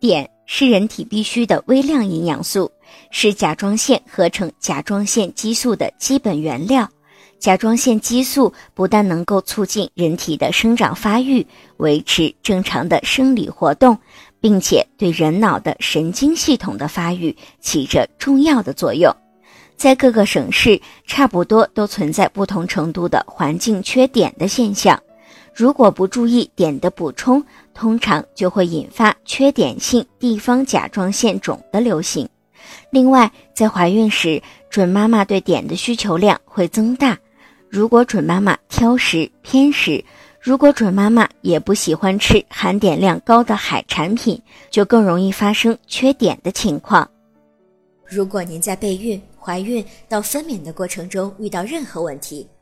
[0.00, 2.70] 碘是人体必需的微量营养素，
[3.10, 6.88] 是甲状腺合成甲状腺激素的基本原料。
[7.38, 11.46] 甲状腺激素不但能够促进人体的生长发育，
[11.76, 13.96] 维持正常的生理活动，
[14.40, 19.14] 并且对人脑的神经系统的发育起着重要的作用。
[19.76, 25.00] 在各个省市，差不多都存在不同程度的环境缺碘的现象。
[25.54, 27.44] 如果不注意碘的补充，
[27.78, 32.28] 通常就会引发缺碘性地方甲状腺肿的流行。
[32.90, 37.16] 另外，在怀孕时，准妈妈对碘的需求量会增大。
[37.70, 40.04] 如果准妈妈挑食偏食，
[40.40, 47.08] 如果准妈妈也不喜欢吃含碘量高的海产品，就更容易发生缺碘的情况。
[48.04, 52.44] 如果您在备孕、怀孕到分娩的过程中遇到任何问题，